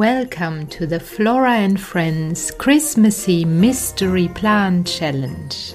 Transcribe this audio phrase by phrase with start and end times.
[0.00, 5.74] Welcome to the Flora and Friends Christmassy Mystery Plant Challenge.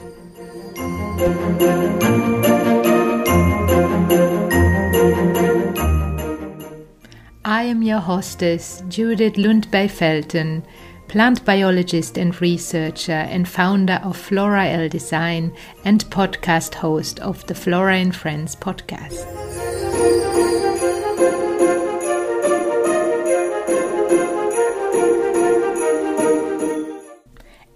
[7.46, 10.64] I am your hostess, Judith Lundberg-Felten,
[11.07, 15.54] plant biologist and researcher, and founder of Flora L Design
[15.84, 19.23] and podcast host of the Flora and Friends podcast.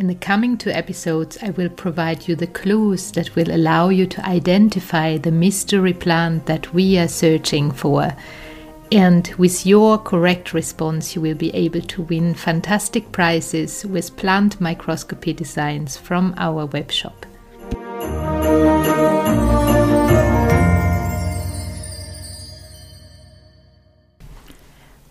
[0.09, 4.26] The coming two episodes, I will provide you the clues that will allow you to
[4.26, 8.16] identify the mystery plant that we are searching for.
[8.91, 14.59] And with your correct response, you will be able to win fantastic prizes with plant
[14.59, 17.29] microscopy designs from our webshop.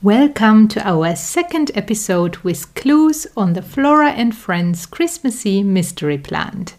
[0.08, 6.76] Welcome to our second episode with clues on the Flora and Friends Christmassy mystery plant.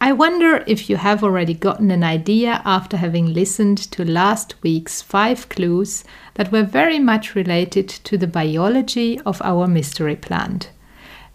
[0.00, 5.00] I wonder if you have already gotten an idea after having listened to last week's
[5.00, 6.02] five clues
[6.34, 10.72] that were very much related to the biology of our mystery plant.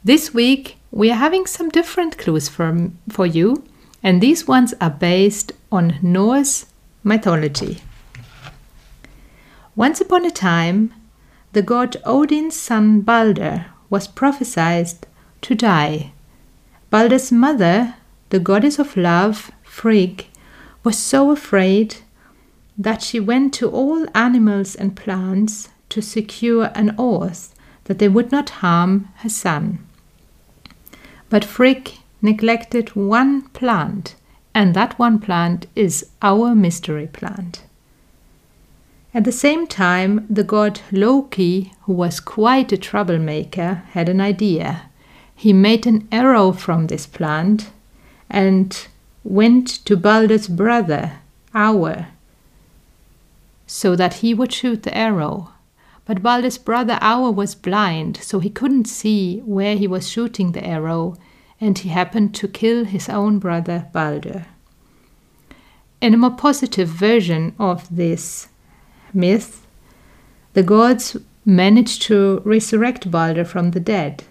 [0.03, 3.63] This week we are having some different clues for, for you,
[4.03, 6.65] and these ones are based on Norse
[7.05, 7.79] mythology.
[9.77, 10.91] Once upon a time,
[11.57, 15.07] the god Odin's son Balder was prophesied
[15.41, 16.11] to die.
[16.91, 17.95] Balder's mother,
[18.29, 20.27] the goddess of love, Frigg,
[20.83, 21.95] was so afraid
[22.77, 28.31] that she went to all animals and plants to secure an oath that they would
[28.31, 29.79] not harm her son.
[31.27, 31.89] But Frigg
[32.21, 34.13] neglected one plant,
[34.53, 37.63] and that one plant is our mystery plant.
[39.13, 44.89] At the same time, the god Loki, who was quite a troublemaker, had an idea.
[45.35, 47.71] He made an arrow from this plant
[48.29, 48.87] and
[49.23, 51.19] went to Balder's brother,
[51.55, 52.07] Aur,
[53.65, 55.51] so that he would shoot the arrow.
[56.05, 60.65] But Balder's brother Aur was blind, so he couldn't see where he was shooting the
[60.65, 61.17] arrow,
[61.59, 64.45] and he happened to kill his own brother Balder.
[66.01, 68.49] In a more positive version of this
[69.17, 69.67] myth,
[70.53, 74.23] the gods managed to resurrect Balder from the dead.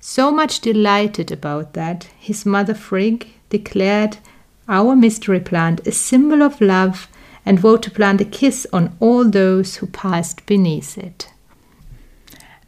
[0.00, 4.18] So much delighted about that, his mother Frigg declared
[4.68, 7.08] our mystery plant a symbol of love
[7.44, 11.28] and vowed to plant a kiss on all those who passed beneath it.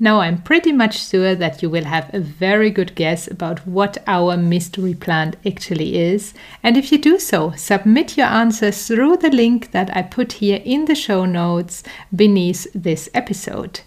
[0.02, 3.98] Now, I'm pretty much sure that you will have a very good guess about what
[4.06, 6.32] our mystery plant actually is.
[6.62, 10.62] And if you do so, submit your answers through the link that I put here
[10.64, 11.82] in the show notes
[12.16, 13.80] beneath this episode.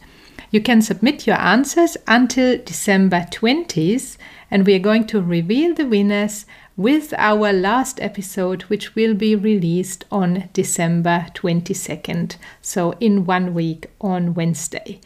[0.52, 4.18] You can submit your answers until December 20th,
[4.52, 6.46] and we are going to reveal the winners
[6.78, 13.88] with our last episode, which will be released on December 22nd, so in one week
[14.00, 15.02] on Wednesday.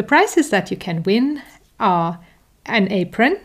[0.00, 1.42] The prizes that you can win
[1.78, 2.20] are
[2.64, 3.36] an apron,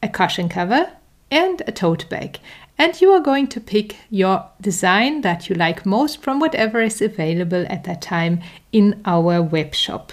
[0.00, 0.92] a cushion cover,
[1.28, 2.38] and a tote bag.
[2.78, 7.02] And you are going to pick your design that you like most from whatever is
[7.02, 10.12] available at that time in our web shop.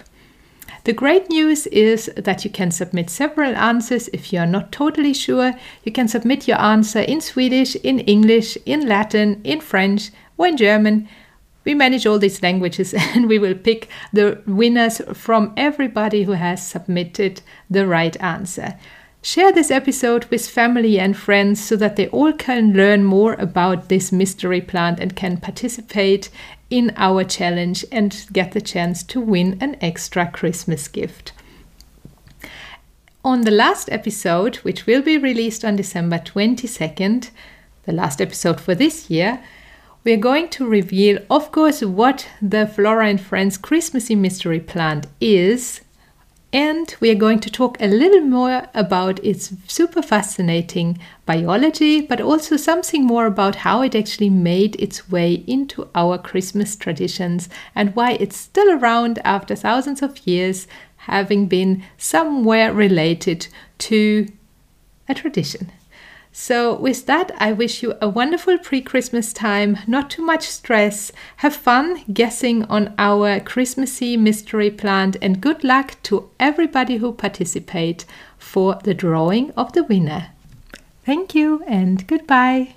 [0.86, 5.14] The great news is that you can submit several answers if you are not totally
[5.14, 5.54] sure.
[5.84, 10.58] You can submit your answer in Swedish, in English, in Latin, in French, or in
[10.58, 11.08] German
[11.66, 16.66] we manage all these languages and we will pick the winners from everybody who has
[16.66, 18.78] submitted the right answer.
[19.22, 23.88] Share this episode with family and friends so that they all can learn more about
[23.88, 26.30] this mystery plant and can participate
[26.70, 31.32] in our challenge and get the chance to win an extra Christmas gift.
[33.24, 37.30] On the last episode, which will be released on December 22nd,
[37.86, 39.42] the last episode for this year,
[40.04, 45.82] we're going to reveal, of course, what the Flora and Friends Christmassy Mystery Plant is,
[46.52, 52.22] and we are going to talk a little more about its super fascinating biology, but
[52.22, 57.96] also something more about how it actually made its way into our Christmas traditions and
[57.96, 60.68] why it's still around after thousands of years,
[60.98, 63.48] having been somewhere related
[63.78, 64.28] to
[65.08, 65.72] a tradition.
[66.36, 71.12] So, with that, I wish you a wonderful pre Christmas time, not too much stress.
[71.38, 78.06] Have fun guessing on our Christmassy mystery plant, and good luck to everybody who participate
[78.40, 80.30] for the drawing of the winner.
[81.06, 82.76] Thank you and goodbye.